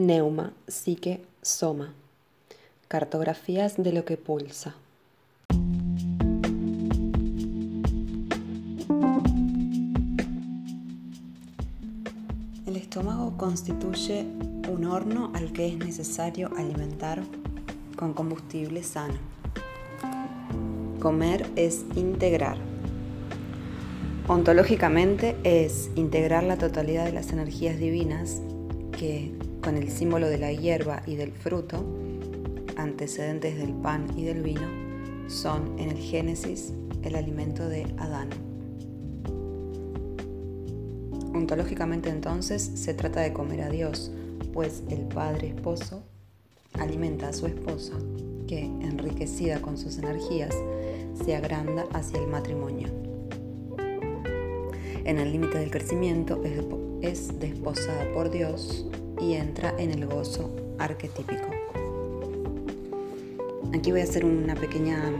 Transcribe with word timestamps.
Neuma, 0.00 0.54
Psique, 0.66 1.20
Soma. 1.42 1.92
Cartografías 2.88 3.76
de 3.76 3.92
lo 3.92 4.06
que 4.06 4.16
pulsa. 4.16 4.74
El 12.66 12.76
estómago 12.76 13.36
constituye 13.36 14.24
un 14.70 14.86
horno 14.86 15.32
al 15.34 15.52
que 15.52 15.68
es 15.68 15.76
necesario 15.76 16.50
alimentar 16.56 17.20
con 17.94 18.14
combustible 18.14 18.82
sano. 18.82 19.18
Comer 20.98 21.46
es 21.56 21.84
integrar. 21.94 22.56
Ontológicamente 24.28 25.36
es 25.44 25.90
integrar 25.94 26.44
la 26.44 26.56
totalidad 26.56 27.04
de 27.04 27.12
las 27.12 27.32
energías 27.32 27.78
divinas 27.78 28.40
que, 28.92 29.49
con 29.62 29.76
el 29.76 29.90
símbolo 29.90 30.28
de 30.28 30.38
la 30.38 30.52
hierba 30.52 31.02
y 31.06 31.16
del 31.16 31.32
fruto, 31.32 31.84
antecedentes 32.76 33.58
del 33.58 33.72
pan 33.74 34.06
y 34.16 34.24
del 34.24 34.42
vino, 34.42 34.66
son 35.28 35.78
en 35.78 35.90
el 35.90 35.98
Génesis 35.98 36.72
el 37.02 37.14
alimento 37.14 37.68
de 37.68 37.84
Adán. 37.98 38.28
Ontológicamente 41.34 42.08
entonces 42.10 42.62
se 42.62 42.94
trata 42.94 43.20
de 43.20 43.32
comer 43.32 43.62
a 43.62 43.68
Dios, 43.68 44.10
pues 44.52 44.82
el 44.88 45.02
Padre 45.02 45.48
Esposo 45.48 46.02
alimenta 46.78 47.28
a 47.28 47.32
su 47.32 47.46
esposa, 47.46 47.94
que, 48.46 48.64
enriquecida 48.64 49.60
con 49.60 49.78
sus 49.78 49.98
energías, 49.98 50.54
se 51.24 51.36
agranda 51.36 51.84
hacia 51.92 52.18
el 52.18 52.26
matrimonio. 52.26 52.88
En 55.04 55.18
el 55.18 55.32
límite 55.32 55.58
del 55.58 55.70
crecimiento 55.70 56.42
es 57.02 57.38
desposada 57.38 58.12
por 58.12 58.30
Dios 58.30 58.86
y 59.20 59.34
entra 59.34 59.74
en 59.78 59.90
el 59.90 60.06
gozo 60.06 60.50
arquetípico. 60.78 61.48
Aquí 63.74 63.92
voy 63.92 64.00
a 64.00 64.04
hacer 64.04 64.24
una 64.24 64.54
pequeña 64.54 65.12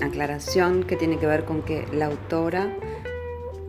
aclaración 0.00 0.84
que 0.84 0.96
tiene 0.96 1.18
que 1.18 1.26
ver 1.26 1.44
con 1.44 1.62
que 1.62 1.86
la 1.92 2.06
autora 2.06 2.74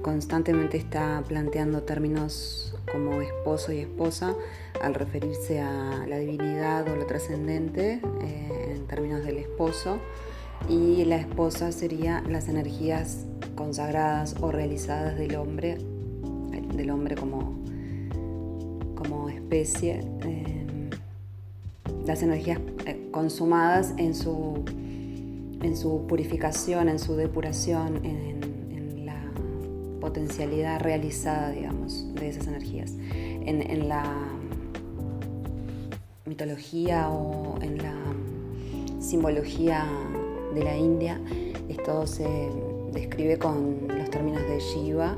constantemente 0.02 0.78
está 0.78 1.24
planteando 1.28 1.84
términos 1.84 2.76
como 2.92 3.22
esposo 3.22 3.72
y 3.72 3.80
esposa 3.80 4.36
al 4.82 4.94
referirse 4.94 5.62
a 5.62 6.06
la 6.08 6.18
divinidad 6.18 6.88
o 6.88 6.96
lo 6.96 7.06
trascendente 7.06 8.02
eh, 8.22 8.74
en 8.76 8.88
términos 8.88 9.24
del 9.24 9.38
esposo 9.38 10.00
y 10.70 11.06
la 11.06 11.18
esposa 11.18 11.72
sería 11.72 12.22
las 12.28 12.48
energías 12.48 13.26
consagradas 13.56 14.36
o 14.42 14.52
realizadas 14.52 15.18
del 15.18 15.36
hombre, 15.36 15.78
del 16.74 16.90
hombre 16.92 17.16
como, 17.16 17.60
como 19.02 19.30
especie, 19.30 20.02
eh, 20.24 20.90
las 22.06 22.22
energías 22.22 22.60
eh, 22.86 23.08
consumadas 23.12 23.94
en 23.98 24.14
su, 24.14 24.64
en 25.62 25.76
su 25.76 26.06
purificación, 26.08 26.88
en 26.88 27.00
su 27.00 27.16
depuración, 27.16 28.06
en, 28.06 29.06
la 29.06 29.20
potencialidad 30.00 30.82
realizada, 30.82 31.50
digamos, 31.50 32.14
de 32.14 32.30
esas 32.30 32.48
energías, 32.48 32.94
en 33.44 33.90
la 33.90 34.04
mitología 36.26 37.10
o 37.10 37.60
en 37.62 37.78
la 37.80 37.96
simbología 39.00 39.86
de 40.54 40.64
la 40.64 40.78
India, 40.78 41.20
esto 41.68 42.06
se 42.06 42.28
describe 42.94 43.38
con 43.38 43.88
los 43.88 44.10
términos 44.10 44.42
de 44.44 44.60
Shiva, 44.60 45.18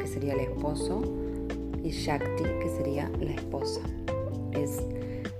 que 0.00 0.06
sería 0.06 0.34
el 0.34 0.40
esposo, 0.40 1.02
y 1.84 1.90
Shakti, 1.90 2.42
que 2.42 2.68
sería 2.76 3.08
la 3.20 3.30
esposa. 3.30 3.80
Es 4.52 4.80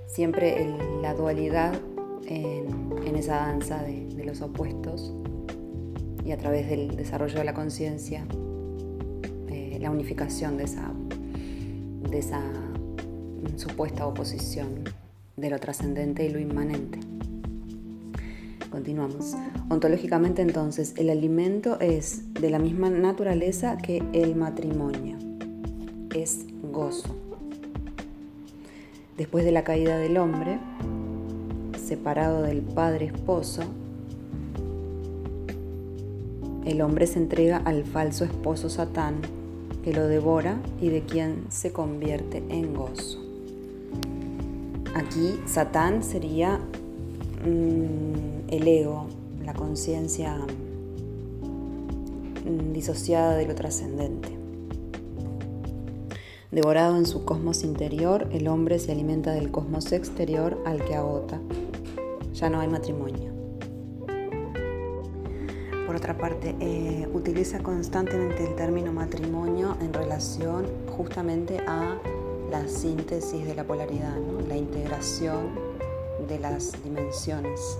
siempre 0.05 0.73
la 1.01 1.13
dualidad 1.13 1.73
en, 2.27 3.15
esa 3.15 3.37
danza 3.37 3.81
de, 3.81 4.23
los 4.25 4.41
opuestos 4.41 5.13
y 6.25 6.31
a 6.31 6.37
través 6.37 6.69
del 6.69 6.95
desarrollo 6.95 7.37
de 7.37 7.43
la 7.45 7.53
conciencia, 7.53 8.25
eh, 9.49 9.77
la 9.79 9.89
unificación 9.89 10.57
de 10.57 10.65
esa, 10.65 10.91
de 12.09 12.19
esa 12.19 12.41
supuesta 13.55 14.05
oposición 14.05 14.83
de 15.37 15.49
lo 15.49 15.59
trascendente 15.59 16.25
y 16.25 16.29
lo 16.29 16.39
inmanente. 16.39 16.99
Continuamos. 18.69 19.35
Ontológicamente 19.69 20.41
entonces, 20.41 20.93
el 20.97 21.09
alimento 21.09 21.79
es 21.79 22.33
de 22.33 22.49
la 22.49 22.59
misma 22.59 22.89
naturaleza 22.89 23.77
que 23.77 24.03
el 24.13 24.35
matrimonio. 24.35 25.34
Es 26.15 26.45
gozo. 26.71 27.13
Después 29.17 29.43
de 29.43 29.51
la 29.51 29.65
caída 29.65 29.97
del 29.97 30.17
hombre, 30.17 30.59
separado 31.77 32.41
del 32.41 32.61
padre 32.61 33.07
esposo, 33.07 33.63
el 36.63 36.81
hombre 36.81 37.05
se 37.07 37.19
entrega 37.19 37.57
al 37.57 37.83
falso 37.83 38.23
esposo 38.23 38.69
Satán, 38.69 39.15
que 39.83 39.91
lo 39.91 40.07
devora 40.07 40.57
y 40.79 40.87
de 40.87 41.01
quien 41.01 41.47
se 41.49 41.73
convierte 41.73 42.41
en 42.47 42.73
gozo. 42.73 43.19
Aquí 44.93 45.37
Satán 45.45 46.01
sería 46.01 46.61
mm, 47.45 48.51
el 48.53 48.65
ego, 48.69 49.07
la 49.43 49.53
conciencia 49.53 50.37
mm, 52.45 52.71
disociada 52.71 53.35
de 53.35 53.47
lo 53.47 53.53
trascendente. 53.53 54.44
Devorado 56.51 56.95
en 56.97 57.07
su 57.07 57.25
cosmos 57.25 57.63
interior, 57.63 58.27
el 58.31 58.47
hombre 58.47 58.77
se 58.77 58.91
alimenta 58.91 59.31
del 59.31 59.51
cosmos 59.51 59.91
exterior 59.91 60.61
al 60.65 60.83
que 60.85 60.93
agota. 60.93 61.39
Ya 62.33 62.51
no 62.51 62.59
hay 62.59 62.67
matrimonio. 62.67 63.33
Por 65.87 65.95
otra 65.95 66.17
parte, 66.17 66.55
eh, 66.59 67.09
utiliza 67.13 67.59
constantemente 67.59 68.45
el 68.47 68.55
término 68.55 68.93
matrimonio 68.93 69.75
en 69.81 69.91
relación 69.91 70.67
justamente 70.95 71.57
a 71.65 71.97
la 72.51 72.67
síntesis 72.67 73.43
de 73.43 73.55
la 73.55 73.63
polaridad, 73.63 74.15
la 74.47 74.55
integración 74.55 75.49
de 76.27 76.39
las 76.39 76.71
dimensiones, 76.83 77.79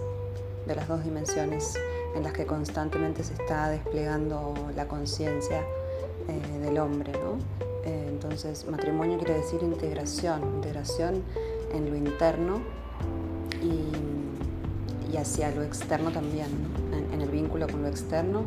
de 0.66 0.76
las 0.76 0.88
dos 0.88 1.04
dimensiones 1.04 1.76
en 2.16 2.24
las 2.24 2.34
que 2.34 2.46
constantemente 2.48 3.24
se 3.24 3.34
está 3.34 3.70
desplegando 3.70 4.56
la 4.76 4.88
conciencia 4.88 5.62
eh, 6.28 6.60
del 6.60 6.80
hombre. 6.80 7.12
Eh, 7.86 8.08
entonces, 8.10 8.66
matrimonio 8.70 9.18
quiere 9.18 9.36
decir 9.36 9.62
integración, 9.62 10.42
integración 10.56 11.22
en 11.74 11.90
lo 11.90 11.96
interno 11.96 12.62
y, 13.62 15.16
hacia 15.18 15.50
lo 15.52 15.64
externo 15.64 16.12
también, 16.12 16.48
en, 17.14 17.22
el 17.22 17.30
vínculo 17.30 17.68
con 17.68 17.82
lo 17.82 17.88
externo, 17.88 18.44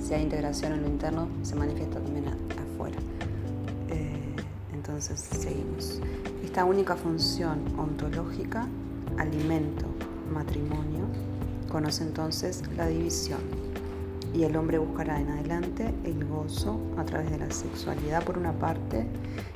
si 0.00 0.14
hay 0.14 0.22
integración 0.22 0.72
en 0.72 0.82
lo 0.82 0.88
interno, 0.88 1.26
se 1.42 1.56
manifiesta 1.56 1.98
también 1.98 2.26
afuera. 2.28 2.96
Entonces 4.72 5.20
seguimos. 5.20 6.00
Esta 6.44 6.64
única 6.64 6.94
función 6.94 7.58
ontológica, 7.76 8.68
alimento, 9.18 9.86
matrimonio, 10.32 11.06
conoce 11.68 12.04
entonces 12.04 12.62
la 12.76 12.86
división 12.86 13.40
y 14.34 14.44
el 14.44 14.56
hombre 14.56 14.78
buscará 14.78 15.20
en 15.20 15.28
adelante 15.28 15.92
el 16.04 16.24
gozo 16.24 16.80
a 16.96 17.04
través 17.04 17.30
de 17.30 17.38
la 17.38 17.50
sexualidad 17.50 18.24
por 18.24 18.38
una 18.38 18.52
parte 18.52 19.06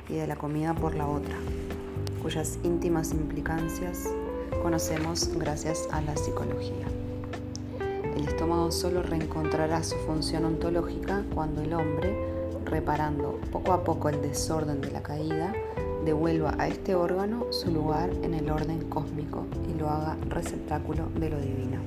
y 0.09 0.15
de 0.15 0.27
la 0.27 0.35
comida 0.35 0.73
por 0.73 0.95
la 0.95 1.07
otra, 1.07 1.35
cuyas 2.21 2.59
íntimas 2.63 3.11
implicancias 3.11 4.09
conocemos 4.61 5.29
gracias 5.37 5.87
a 5.91 6.01
la 6.01 6.15
psicología. 6.15 6.87
El 8.15 8.27
estómago 8.27 8.71
solo 8.71 9.03
reencontrará 9.03 9.83
su 9.83 9.95
función 9.97 10.45
ontológica 10.45 11.23
cuando 11.33 11.61
el 11.61 11.73
hombre 11.73 12.37
reparando 12.69 13.39
poco 13.51 13.73
a 13.73 13.83
poco 13.83 14.09
el 14.09 14.21
desorden 14.21 14.81
de 14.81 14.91
la 14.91 15.01
caída, 15.01 15.53
devuelva 16.05 16.55
a 16.57 16.67
este 16.67 16.95
órgano 16.95 17.45
su 17.51 17.71
lugar 17.71 18.11
en 18.23 18.33
el 18.33 18.49
orden 18.49 18.89
cósmico 18.89 19.45
y 19.69 19.77
lo 19.77 19.89
haga 19.89 20.17
receptáculo 20.29 21.07
de 21.15 21.29
lo 21.29 21.39
divino. 21.39 21.81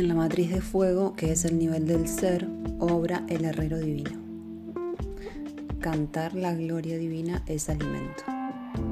En 0.00 0.08
la 0.08 0.14
matriz 0.14 0.50
de 0.50 0.62
fuego, 0.62 1.12
que 1.14 1.30
es 1.30 1.44
el 1.44 1.58
nivel 1.58 1.86
del 1.86 2.08
ser, 2.08 2.48
obra 2.78 3.22
el 3.28 3.44
herrero 3.44 3.78
divino. 3.78 4.18
Cantar 5.78 6.34
la 6.34 6.54
gloria 6.54 6.96
divina 6.96 7.42
es 7.46 7.68
alimento. 7.68 8.22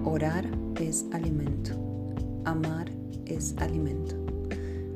Orar 0.04 0.44
es 0.78 1.06
alimento. 1.10 1.72
Amar 2.44 2.90
es 3.24 3.54
alimento. 3.56 4.16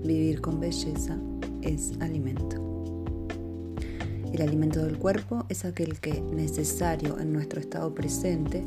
Vivir 0.05 0.43
con 0.43 0.61
belleza 0.61 1.19
es 1.63 1.93
alimento. 2.01 2.57
El 4.35 4.43
alimento 4.43 4.85
del 4.85 4.99
cuerpo 4.99 5.47
es 5.49 5.65
aquel 5.65 5.99
que, 5.99 6.21
necesario 6.21 7.19
en 7.21 7.33
nuestro 7.33 7.59
estado 7.59 7.95
presente, 7.95 8.63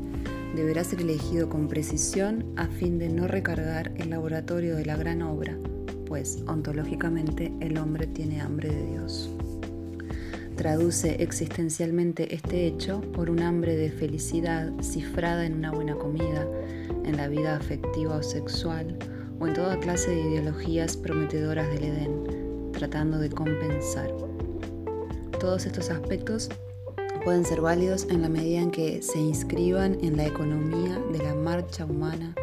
deberá 0.56 0.84
ser 0.84 1.02
elegido 1.02 1.48
con 1.48 1.68
precisión 1.68 2.44
a 2.56 2.66
fin 2.66 2.98
de 2.98 3.10
no 3.10 3.28
recargar 3.28 3.94
el 3.98 4.10
laboratorio 4.10 4.76
de 4.76 4.86
la 4.88 4.96
gran 4.96 5.22
obra, 5.22 5.60
pues 6.16 6.40
ontológicamente 6.48 7.52
el 7.60 7.78
hombre 7.78 8.08
tiene 8.08 8.40
hambre 8.40 8.70
de 8.70 8.86
Dios. 8.86 9.30
Traduce 10.56 11.22
existencialmente 11.22 12.34
este 12.34 12.68
hecho 12.68 13.02
por 13.12 13.30
un 13.30 13.42
hambre 13.42 13.76
de 13.76 13.92
felicidad 13.92 14.72
cifrada 14.82 15.46
en 15.46 15.56
una 15.56 15.74
buena 15.74 15.94
comida, 15.96 16.48
en 17.04 17.18
la 17.18 17.28
vida 17.28 17.58
afectiva 17.58 18.16
o 18.16 18.24
sexual, 18.24 18.98
o 19.42 19.48
en 19.48 19.56
toda 19.56 19.78
clase 19.78 20.12
de 20.12 20.22
ideologías 20.22 20.96
prometedoras 20.96 21.68
del 21.68 21.84
Edén, 21.84 22.72
tratando 22.72 23.20
de 23.20 23.30
compensar. 23.30 24.10
Todos 25.38 25.66
estos 25.66 25.90
aspectos 25.90 26.50
pueden 27.26 27.44
ser 27.44 27.60
válidos 27.60 28.08
en 28.10 28.22
la 28.22 28.30
medida 28.30 28.62
en 28.62 28.72
que 28.72 29.02
se 29.02 29.20
inscriban 29.20 29.98
en 30.02 30.16
la 30.16 30.28
economía 30.28 30.98
de 31.12 31.18
la 31.18 31.36
marcha 31.36 31.84
humana 31.84 32.34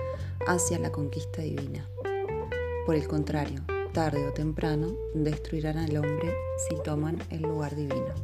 hacia 0.47 0.79
la 0.79 0.93
conquista 0.93 1.41
divina. 1.41 1.89
Por 2.85 2.97
el 2.97 3.07
contrario, 3.07 3.61
tarde 3.93 4.27
o 4.27 4.33
temprano 4.33 4.97
destruirán 5.15 5.79
al 5.79 5.97
hombre 5.97 6.35
si 6.69 6.75
toman 6.83 7.17
el 7.31 7.43
lugar 7.43 7.77
divino. 7.77 8.15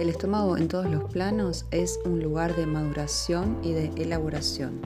El 0.00 0.08
estómago 0.08 0.56
en 0.56 0.68
todos 0.68 0.88
los 0.88 1.04
planos 1.12 1.66
es 1.72 1.98
un 2.04 2.22
lugar 2.22 2.56
de 2.56 2.66
maduración 2.66 3.58
y 3.62 3.72
de 3.72 3.90
elaboración. 3.96 4.80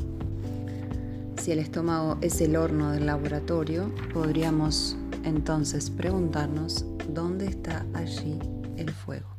Si 1.40 1.52
el 1.52 1.58
estómago 1.58 2.18
es 2.20 2.40
el 2.40 2.56
horno 2.56 2.92
del 2.92 3.06
laboratorio, 3.06 3.92
podríamos 4.12 4.96
entonces 5.24 5.90
preguntarnos 5.90 6.84
dónde 7.08 7.46
está 7.46 7.86
allí 7.94 8.38
el 8.76 8.90
fuego. 8.90 9.31